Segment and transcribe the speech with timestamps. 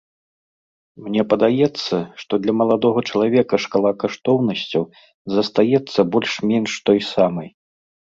[1.07, 4.83] Мне падаецца, што для маладога чалавека шкала каштоўнасцяў
[5.35, 7.49] застаецца больш-менш той самай.